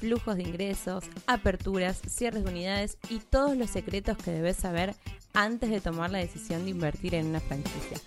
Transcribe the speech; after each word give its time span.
flujos 0.00 0.36
de 0.36 0.42
ingresos, 0.42 1.04
aperturas, 1.26 2.00
cierres 2.08 2.44
de 2.44 2.50
unidades 2.50 2.96
y 3.10 3.18
todos 3.18 3.56
los 3.56 3.70
secretos 3.70 4.16
que 4.16 4.30
debes 4.30 4.56
saber 4.56 4.94
antes 5.34 5.70
de 5.70 5.80
tomar 5.80 6.10
la 6.10 6.18
decisión 6.18 6.64
de 6.64 6.70
invertir 6.70 7.14
en 7.14 7.26
una 7.26 7.40
franquicia. 7.40 7.98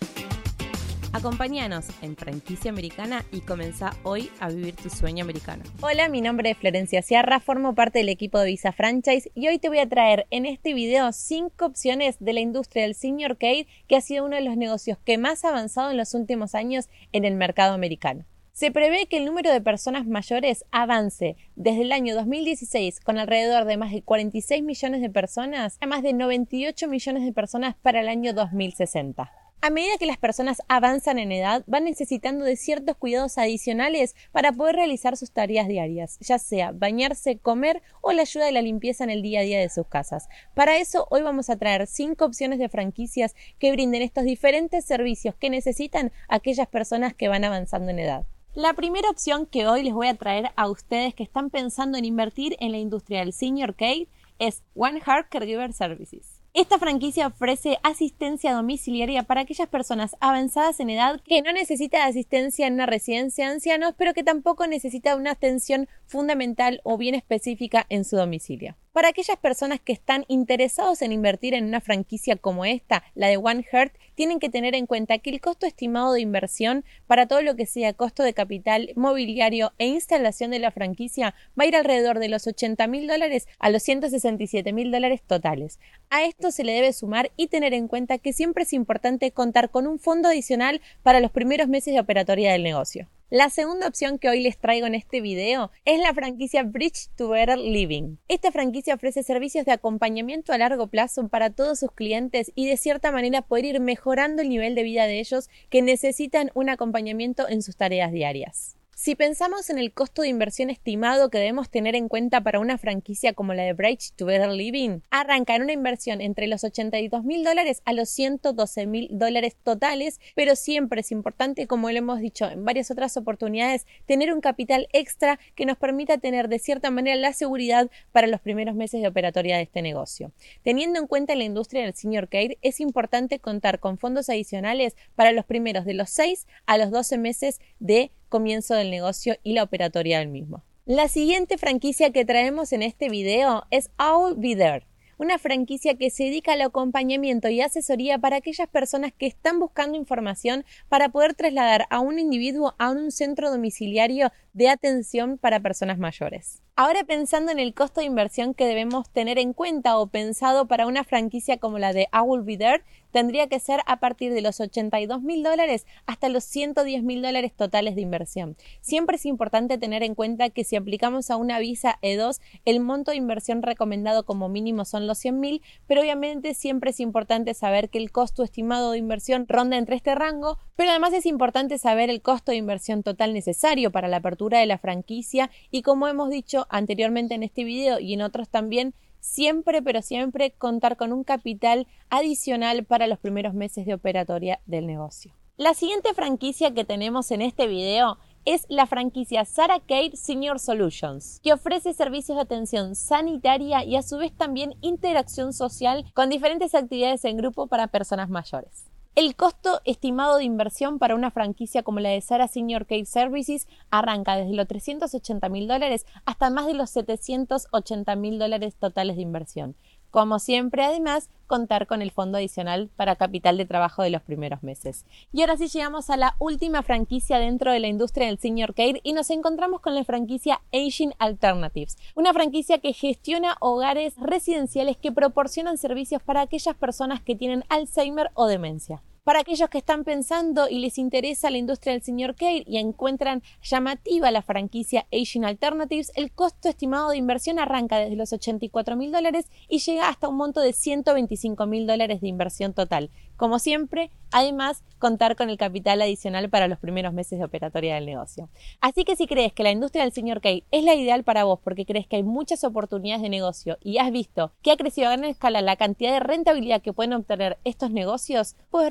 Acompáñanos 1.16 1.86
en 2.02 2.18
Franquicia 2.18 2.72
Americana 2.72 3.24
y 3.32 3.42
comenzá 3.42 3.96
hoy 4.02 4.32
a 4.40 4.50
vivir 4.50 4.76
tu 4.76 4.90
sueño 4.90 5.24
americano. 5.24 5.64
Hola, 5.82 6.10
mi 6.10 6.22
nombre 6.22 6.50
es 6.50 6.58
Florencia 6.58 7.04
Sierra, 7.04 7.40
formo 7.40 7.76
parte 7.76 8.00
del 8.00 8.10
equipo 8.10 8.40
de 8.40 8.48
Visa 8.48 8.72
Franchise 8.72 9.32
y 9.36 9.48
hoy 9.48 9.60
te 9.60 9.70
voy 9.70 9.78
a 9.78 9.88
traer 9.88 10.26
en 10.32 10.48
este 10.48 10.73
video 10.73 11.12
5 11.12 11.64
opciones 11.64 12.18
de 12.20 12.34
la 12.34 12.40
industria 12.40 12.82
del 12.82 12.96
senior 12.96 13.38
care 13.38 13.68
que 13.88 13.96
ha 13.96 14.02
sido 14.02 14.26
uno 14.26 14.38
de 14.38 14.42
los 14.42 14.58
negocios 14.58 14.98
que 15.06 15.20
más 15.20 15.46
ha 15.46 15.50
avanzado 15.50 15.92
en 15.92 15.98
los 15.98 16.16
últimos 16.16 16.56
años 16.56 16.90
en 17.12 17.26
el 17.26 17.36
mercado 17.36 17.76
americano. 17.76 18.26
Se 18.54 18.70
prevé 18.70 19.08
que 19.08 19.18
el 19.18 19.26
número 19.26 19.52
de 19.52 19.62
personas 19.62 20.06
mayores 20.06 20.64
avance 20.70 21.38
desde 21.56 21.82
el 21.82 21.92
año 21.92 22.14
2016 22.14 23.00
con 23.00 23.18
alrededor 23.18 23.66
de 23.66 23.78
más 23.78 23.92
de 23.92 24.04
46 24.04 24.62
millones 24.62 25.02
de 25.02 25.10
personas 25.10 25.80
a 25.82 25.88
más 25.88 26.04
de 26.04 26.14
98 26.14 26.88
millones 26.88 27.23
de 27.26 27.34
personas 27.34 27.76
para 27.82 28.02
el 28.02 28.08
año 28.08 28.32
2060. 28.32 29.32
A 29.62 29.70
medida 29.72 29.98
que 29.98 30.06
las 30.06 30.20
personas 30.20 30.62
avanzan 30.68 31.18
en 31.18 31.32
edad, 31.32 31.64
van 31.66 31.86
necesitando 31.86 32.45
de 32.45 32.56
ciertos 32.56 32.95
cuidados 32.95 33.40
adicionales 33.40 34.16
para 34.32 34.52
poder 34.52 34.76
realizar 34.76 35.17
sus 35.17 35.32
tareas 35.32 35.67
diarias, 35.67 36.20
ya 36.20 36.38
sea 36.38 36.73
bañarse, 36.73 37.40
comer 37.40 37.82
o 38.02 38.12
la 38.12 38.22
ayuda 38.22 38.45
de 38.45 38.52
la 38.52 38.62
limpieza 38.62 39.04
en 39.04 39.10
el 39.10 39.23
día 39.23 39.40
a 39.40 39.44
día 39.44 39.60
de 39.62 39.70
sus 39.70 39.88
casas. 39.88 40.30
Para 40.54 40.78
eso, 40.78 41.08
hoy 41.10 41.23
vamos 41.23 41.50
a 41.50 41.58
traer 41.58 41.88
cinco 41.88 42.26
opciones 42.26 42.60
de 42.60 42.70
franquicias 42.70 43.36
que 43.58 43.72
brinden 43.72 44.04
estos 44.04 44.26
diferentes 44.26 44.86
servicios 44.86 45.34
que 45.34 45.50
necesitan 45.50 46.12
aquellas 46.28 46.67
personas 46.67 47.16
que 47.16 47.30
van 47.30 47.45
avanzando 47.45 47.90
en 47.90 47.98
edad. 47.98 48.28
La 48.56 48.73
primera 48.73 49.09
opción 49.09 49.48
que 49.48 49.66
hoy 49.66 49.82
les 49.82 49.94
voy 49.94 50.06
a 50.06 50.14
traer 50.14 50.52
a 50.56 50.70
ustedes 50.70 51.16
que 51.16 51.23
están 51.23 51.50
pensando 51.50 51.98
en 51.98 52.06
invertir 52.06 52.56
en 52.60 52.72
la 52.72 52.78
industria 52.78 53.22
del 53.22 53.34
senior 53.34 53.73
care 53.73 54.08
es 54.38 54.62
One 54.76 55.02
Heart 55.02 55.30
Caregiver 55.30 55.73
Services. 55.73 56.40
Esta 56.54 56.78
franquicia 56.78 57.26
ofrece 57.26 57.80
asistencia 57.82 58.54
domiciliaria 58.54 59.23
para 59.23 59.42
aquellas 59.42 59.68
personas 59.68 60.16
avanzadas 60.20 60.80
en 60.80 60.92
edad 60.92 61.20
que 61.26 61.42
no 61.42 61.52
necesitan 61.52 62.08
asistencia 62.08 62.68
en 62.68 62.76
una 62.76 62.86
residencia 62.86 63.48
de 63.48 63.54
ancianos, 63.54 63.95
pero 63.98 64.14
que 64.14 64.23
tampoco 64.23 64.67
necesita 64.67 65.16
una 65.16 65.32
atención 65.32 65.88
fundamental 66.06 66.80
o 66.84 67.00
bien 67.00 67.16
específica 67.16 67.88
en 67.90 68.06
su 68.06 68.17
domicilio. 68.17 68.76
Para 68.94 69.08
aquellas 69.08 69.38
personas 69.38 69.80
que 69.80 69.91
están 69.91 70.23
interesados 70.27 71.02
en 71.02 71.11
invertir 71.11 71.55
en 71.55 71.66
una 71.66 71.81
franquicia 71.81 72.36
como 72.36 72.63
esta, 72.63 73.03
la 73.16 73.27
de 73.27 73.38
One 73.38 73.63
Heart, 73.63 73.95
tienen 74.13 74.39
que 74.39 74.49
tener 74.49 74.75
en 74.75 74.86
cuenta 74.86 75.17
que 75.17 75.31
el 75.31 75.41
costo 75.41 75.66
estimado 75.66 76.13
de 76.13 76.22
inversión 76.22 76.86
para 77.08 77.27
todo 77.27 77.41
lo 77.41 77.55
que 77.55 77.66
sea 77.66 77.94
costo 77.94 78.21
de 78.21 78.36
capital, 78.36 78.91
mobiliario 78.95 79.73
e 79.80 79.88
instalación 79.88 80.52
de 80.52 80.59
la 80.59 80.69
franquicia 80.69 81.33
va 81.59 81.64
a 81.64 81.66
ir 81.66 81.75
alrededor 81.75 82.19
de 82.19 82.30
los 82.30 82.45
80 82.45 82.86
mil 82.86 83.08
dólares 83.08 83.47
a 83.58 83.71
los 83.71 83.81
167 83.81 84.71
mil 84.73 84.91
dólares 84.91 85.23
totales. 85.25 85.80
A 86.11 86.23
esto 86.25 86.52
se 86.52 86.64
le 86.64 86.73
debe 86.73 86.94
sumar 86.94 87.31
y 87.36 87.47
tener 87.47 87.73
en 87.73 87.88
cuenta 87.88 88.19
que 88.19 88.31
siempre 88.31 88.61
es 88.61 88.73
importante 88.73 89.31
contar 89.31 89.71
con 89.71 89.87
un 89.87 89.98
fondo 89.98 90.30
adicional 90.30 90.82
para 91.02 91.20
los 91.20 91.32
primeros 91.32 91.67
meses 91.67 91.95
de 91.95 91.99
operatoria 91.99 92.52
del 92.52 92.61
negocio. 92.61 93.09
La 93.33 93.49
segunda 93.49 93.88
opción 93.88 94.20
que 94.20 94.30
hoy 94.30 94.44
les 94.44 94.60
traigo 94.60 94.86
en 94.86 94.94
este 94.94 95.20
video 95.20 95.71
es 95.86 95.99
la 95.99 96.14
franquicia 96.14 96.61
Bridge 96.61 97.10
to 97.17 97.30
Better 97.30 97.58
Living. 97.58 98.17
Esta 98.27 98.52
franquicia 98.52 98.94
ofrece 98.94 99.23
servicios 99.23 99.66
de 99.66 99.71
acompañamiento 99.71 100.54
a 100.54 100.60
largo 100.60 100.86
plazo 100.86 101.30
para 101.30 101.49
todos 101.49 101.80
sus 101.80 101.92
clientes 101.94 102.52
y 102.54 102.67
de 102.67 102.77
cierta 102.77 103.11
manera 103.11 103.42
poder 103.42 103.66
ir 103.66 103.80
mejorando 103.80 104.44
el 104.44 104.49
nivel 104.49 104.76
de 104.76 104.83
vida 104.83 105.08
de 105.08 105.20
ellos 105.20 105.49
que 105.71 105.82
necesitan 105.82 106.52
un 106.54 106.70
acompañamiento 106.70 107.49
en 107.49 107.64
sus 107.64 107.76
tareas 107.76 108.11
diarias. 108.11 108.77
Si 109.03 109.15
pensamos 109.15 109.69
en 109.69 109.80
el 109.80 109.91
costo 109.91 110.21
de 110.21 110.30
inversión 110.30 110.69
estimado 110.69 111.30
que 111.30 111.37
debemos 111.37 111.69
tener 111.69 111.93
en 111.93 112.08
cuenta 112.08 112.39
para 112.39 112.61
una 112.61 112.77
franquicia 112.77 113.33
como 113.33 113.53
la 113.53 113.64
de 113.64 113.73
Bridge 113.73 114.14
to 114.15 114.25
Better 114.25 114.49
Living, 114.49 115.02
arranca 115.09 115.58
en 115.58 115.64
una 115.64 115.73
inversión 115.73 116.21
entre 116.21 116.47
los 116.47 116.64
82 116.64 117.25
mil 117.25 117.43
dólares 117.43 117.81
a 117.83 117.91
los 117.91 118.08
112 118.08 118.86
mil 118.86 119.09
dólares 119.11 119.58
totales, 119.61 120.21
pero 120.36 120.55
siempre 120.55 121.02
es 121.02 121.11
importante, 121.11 121.67
como 121.67 121.91
lo 121.91 121.97
hemos 121.97 122.21
dicho 122.21 122.49
en 122.49 122.64
varias 122.64 122.91
otras 122.91 123.17
oportunidades, 123.17 123.87
tener 124.05 124.33
un 124.33 124.39
capital 124.39 124.87
extra 124.93 125.37
que 125.53 125.65
nos 125.65 125.75
permita 125.75 126.17
tener 126.17 126.47
de 126.47 126.59
cierta 126.59 126.89
manera 126.89 127.17
la 127.17 127.33
seguridad 127.33 127.91
para 128.13 128.27
los 128.27 128.39
primeros 128.39 128.74
meses 128.74 129.01
de 129.01 129.09
operatoria 129.09 129.57
de 129.57 129.63
este 129.63 129.81
negocio. 129.81 130.31
Teniendo 130.63 130.97
en 130.97 131.07
cuenta 131.07 131.35
la 131.35 131.44
industria 131.44 131.83
del 131.83 131.94
senior 131.94 132.30
care, 132.30 132.57
es 132.62 132.80
importante 132.80 133.39
contar 133.39 133.80
con 133.81 133.97
fondos 133.97 134.30
adicionales 134.30 134.95
para 135.18 135.33
los 135.33 135.44
primeros 135.44 135.83
de 135.83 135.94
los 135.94 136.09
6 136.09 136.47
a 136.68 136.77
los 136.77 136.89
12 136.89 137.18
meses 137.18 137.59
de 137.81 138.12
comienzo 138.33 138.74
del 138.74 138.89
negocio 138.89 139.36
y 139.44 139.54
la 139.54 139.62
operatoria 139.62 140.18
del 140.18 140.27
mismo. 140.27 140.63
La 140.88 141.07
siguiente 141.07 141.60
franquicia 141.60 142.12
que 142.12 142.25
traemos 142.25 142.74
en 142.74 142.81
este 142.81 143.07
video 143.07 143.66
es 143.69 143.92
All 144.00 144.33
Be 144.36 144.56
There, 144.56 144.88
una 145.19 145.38
franquicia 145.38 145.94
que 146.00 146.10
se 146.10 146.24
dedica 146.24 146.54
al 146.54 146.62
acompañamiento 146.62 147.48
y 147.50 147.62
asesoría 147.62 148.18
para 148.18 148.38
aquellas 148.38 148.68
personas 148.68 149.12
que 149.16 149.27
están 149.27 149.60
buscando 149.60 150.00
información 150.00 150.66
para 150.89 151.10
poder 151.10 151.36
trasladar 151.36 151.86
a 151.92 152.00
un 152.00 152.18
individuo 152.18 152.74
a 152.80 152.89
un 152.89 153.12
centro 153.12 153.51
domiciliario 153.51 154.31
de 154.54 154.69
atención 154.69 155.38
para 155.38 155.60
personas 155.60 156.00
mayores. 156.00 156.62
Ahora 156.75 157.04
pensando 157.04 157.51
en 157.51 157.60
el 157.60 157.75
costo 157.75 158.00
de 158.00 158.07
inversión 158.07 158.56
que 158.56 158.66
debemos 158.66 159.07
tener 159.12 159.38
en 159.38 159.54
cuenta 159.54 159.95
o 160.00 160.07
pensado 160.07 160.68
para 160.68 160.88
una 160.88 161.04
franquicia 161.04 161.57
como 161.57 161.78
la 161.78 161.94
de 161.94 162.07
I 162.12 162.22
Will 162.25 162.42
Be 162.42 162.57
There, 162.57 162.84
tendría 163.12 163.48
que 163.48 163.60
ser 163.60 163.81
a 163.86 164.00
partir 164.00 164.34
de 164.34 164.42
los 164.42 164.60
82 164.60 165.22
mil 165.22 165.44
dólares 165.44 165.86
hasta 166.07 166.30
los 166.30 166.44
110 166.45 167.04
mil 167.04 167.22
dólares 167.22 167.54
totales 167.56 167.94
de 167.94 168.01
inversión. 168.01 168.57
Siempre 168.81 169.18
es 169.18 169.28
importante 169.28 169.78
tener 169.78 170.01
en 170.01 170.16
cuenta 170.16 170.50
que 170.50 170.63
si 170.63 170.75
aplicamos 170.75 171.30
a 171.30 171.38
una 171.38 171.60
visa 171.60 172.00
E2, 172.01 172.42
el 172.66 172.80
monto 172.80 173.12
de 173.12 173.18
inversión 173.18 173.62
recomendado 173.62 174.25
como 174.25 174.50
mínimo 174.50 174.83
son 174.83 175.06
los 175.06 175.19
100 175.19 175.39
mil, 175.39 175.62
pero 175.86 176.01
obviamente 176.01 176.56
siempre 176.56 176.89
es 176.89 177.00
importante 177.00 177.54
saber 177.54 177.89
que 177.92 178.00
el 178.00 178.12
costo 178.12 178.42
estimado 178.42 178.92
de 178.92 178.98
inversión 178.98 179.45
ronda 179.48 179.78
entre 179.78 179.95
este 179.95 180.16
rango, 180.16 180.57
pero 180.75 180.89
además 180.89 181.13
es 181.13 181.28
importante 181.28 181.78
saber 181.78 182.10
el 182.10 182.24
costo 182.24 182.51
de 182.51 182.57
inversión 182.57 183.04
total 183.04 183.33
necesario 183.33 183.92
para 183.92 184.07
la 184.07 184.18
apertura 184.18 184.57
de 184.57 184.66
la 184.66 184.80
franquicia 184.80 185.51
y 185.69 185.83
como 185.83 186.07
hemos 186.07 186.31
dicho 186.31 186.62
anteriormente 186.69 187.36
en 187.36 187.44
este 187.44 187.63
video 187.63 188.00
y 188.00 188.13
en 188.13 188.22
otros 188.22 188.50
también, 188.50 188.94
siempre, 189.19 189.81
pero 189.81 190.01
siempre 190.01 190.51
contar 190.51 190.98
con 190.98 191.13
un 191.13 191.24
capital 191.24 191.88
adicional 192.10 192.86
para 192.86 193.07
los 193.07 193.19
primeros 193.19 193.54
meses 193.54 193.86
de 193.86 193.94
operatoria 193.94 194.60
del 194.66 194.88
negocio. 194.88 195.34
La 195.56 195.74
siguiente 195.74 196.13
franquicia 196.13 196.74
que 196.74 196.84
tenemos 196.84 197.30
en 197.31 197.42
este 197.42 197.68
video 197.68 198.18
es 198.46 198.66
la 198.69 198.88
franquicia 198.88 199.46
Sarah 199.46 199.80
Kate 199.80 200.16
Senior 200.16 200.60
Solutions, 200.60 201.40
que 201.44 201.54
ofrece 201.54 201.94
servicios 201.94 202.36
de 202.36 202.42
atención 202.42 202.95
sanitaria 202.95 203.86
y 203.86 203.95
a 203.95 204.01
su 204.01 204.18
vez 204.18 204.36
también 204.36 204.75
interacción 204.81 205.54
social 205.54 206.06
con 206.13 206.30
diferentes 206.30 206.75
actividades 206.75 207.24
en 207.25 207.38
grupo 207.38 207.68
para 207.68 207.88
personas 207.88 208.30
mayores. 208.30 208.93
El 209.16 209.36
costo 209.36 209.80
estimado 209.86 210.38
de 210.38 210.44
inversión 210.44 210.98
para 210.98 211.13
una 211.13 211.30
franquicia 211.30 211.84
como 211.84 212.00
la 212.00 212.10
de 212.10 212.19
Sara 212.19 212.48
Senior 212.48 212.88
Care 212.88 213.06
Services 213.06 213.68
arranca 213.92 214.36
desde 214.36 214.56
los 214.56 214.68
380 214.68 215.50
mil 215.50 215.68
dólares 215.68 216.07
hasta 216.25 216.50
más 216.50 216.66
de 216.66 216.74
los 216.74 216.90
780 216.90 218.15
mil 218.15 218.39
dólares 218.39 218.74
totales 218.74 219.15
de 219.15 219.21
inversión. 219.21 219.75
Como 220.13 220.38
siempre, 220.38 220.83
además, 220.83 221.31
contar 221.48 221.88
con 221.88 222.04
el 222.04 222.12
fondo 222.12 222.38
adicional 222.38 222.92
para 222.95 223.15
capital 223.15 223.57
de 223.57 223.65
trabajo 223.65 224.04
de 224.04 224.12
los 224.12 224.21
primeros 224.21 224.62
meses. 224.62 225.07
Y 225.31 225.42
ahora 225.42 225.57
sí 225.57 225.68
llegamos 225.68 226.12
a 226.12 226.18
la 226.18 226.36
última 226.38 226.83
franquicia 226.83 227.39
dentro 227.39 227.71
de 227.71 227.80
la 227.80 227.88
industria 227.88 228.27
del 228.27 228.38
senior 228.38 228.75
care 228.75 229.01
y 229.04 229.13
nos 229.13 229.31
encontramos 229.31 229.81
con 229.81 229.95
la 229.95 230.04
franquicia 230.04 230.62
Aging 230.71 231.15
Alternatives, 231.18 231.98
una 232.13 232.31
franquicia 232.31 232.77
que 232.77 232.94
gestiona 232.94 233.57
hogares 233.60 234.13
residenciales 234.18 234.98
que 234.98 235.12
proporcionan 235.12 235.80
servicios 235.80 236.21
para 236.21 236.42
aquellas 236.42 236.75
personas 236.75 237.19
que 237.19 237.36
tienen 237.36 237.63
Alzheimer 237.69 238.30
o 238.36 238.45
demencia. 238.45 239.01
Para 239.23 239.39
aquellos 239.39 239.69
que 239.69 239.77
están 239.77 240.03
pensando 240.03 240.67
y 240.67 240.79
les 240.79 240.97
interesa 240.97 241.49
la 241.49 241.57
industria 241.57 241.93
del 241.93 242.03
señor 242.03 242.35
care 242.35 242.65
y 242.67 242.77
encuentran 242.77 243.41
llamativa 243.61 244.29
la 244.31 244.41
franquicia 244.41 245.07
Asian 245.13 245.45
Alternatives, 245.45 246.11
el 246.15 246.33
costo 246.33 246.67
estimado 246.67 247.09
de 247.09 247.15
inversión 247.15 247.57
arranca 247.57 247.99
desde 247.99 248.17
los 248.17 248.33
84 248.33 248.97
mil 248.97 249.13
dólares 249.13 249.45
y 249.69 249.79
llega 249.79 250.09
hasta 250.09 250.27
un 250.27 250.35
monto 250.35 250.59
de 250.59 250.73
125 250.73 251.65
mil 251.67 251.87
dólares 251.87 252.19
de 252.19 252.27
inversión 252.27 252.73
total. 252.73 253.11
Como 253.37 253.59
siempre, 253.59 254.11
además, 254.31 254.83
contar 254.99 255.35
con 255.35 255.49
el 255.49 255.57
capital 255.57 256.01
adicional 256.01 256.49
para 256.49 256.67
los 256.67 256.79
primeros 256.79 257.13
meses 257.13 257.39
de 257.39 257.45
operatoria 257.45 257.95
del 257.95 258.05
negocio. 258.05 258.49
Así 258.81 259.05
que 259.05 259.15
si 259.15 259.25
crees 259.25 259.53
que 259.53 259.63
la 259.63 259.71
industria 259.71 260.03
del 260.03 260.13
señor 260.13 260.41
Kate 260.41 260.65
es 260.71 260.83
la 260.83 260.95
ideal 260.95 261.23
para 261.23 261.45
vos 261.45 261.59
porque 261.63 261.85
crees 261.85 262.07
que 262.07 262.17
hay 262.17 262.23
muchas 262.23 262.63
oportunidades 262.63 263.21
de 263.21 263.29
negocio 263.29 263.77
y 263.81 263.97
has 263.99 264.11
visto 264.11 264.51
que 264.61 264.71
ha 264.71 264.77
crecido 264.77 265.07
a 265.07 265.11
gran 265.11 265.25
escala 265.25 265.61
la 265.61 265.77
cantidad 265.77 266.11
de 266.11 266.19
rentabilidad 266.19 266.81
que 266.81 266.93
pueden 266.93 267.13
obtener 267.13 267.57
estos 267.63 267.91
negocios, 267.91 268.55
puedes 268.69 268.89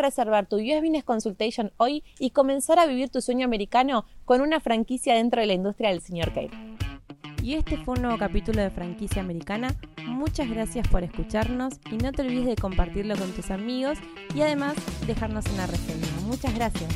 tu 0.48 0.56
US 0.56 0.80
Business 0.80 1.04
Consultation 1.04 1.72
hoy 1.76 2.02
y 2.18 2.30
comenzar 2.30 2.78
a 2.78 2.86
vivir 2.86 3.10
tu 3.10 3.20
sueño 3.20 3.44
americano 3.44 4.04
con 4.24 4.40
una 4.40 4.60
franquicia 4.60 5.14
dentro 5.14 5.40
de 5.40 5.46
la 5.46 5.52
industria 5.54 5.90
del 5.90 6.00
señor 6.00 6.28
Kate. 6.28 6.50
Y 7.42 7.54
este 7.54 7.76
fue 7.76 7.96
un 7.96 8.02
nuevo 8.02 8.18
capítulo 8.18 8.62
de 8.62 8.70
Franquicia 8.70 9.20
Americana. 9.20 9.74
Muchas 10.06 10.48
gracias 10.48 10.86
por 10.86 11.02
escucharnos 11.02 11.74
y 11.90 11.96
no 11.96 12.12
te 12.12 12.22
olvides 12.22 12.46
de 12.46 12.56
compartirlo 12.56 13.16
con 13.16 13.32
tus 13.32 13.50
amigos 13.50 13.98
y 14.34 14.42
además 14.42 14.74
dejarnos 15.06 15.44
una 15.46 15.66
reseña. 15.66 16.06
Muchas 16.24 16.54
gracias. 16.54 16.88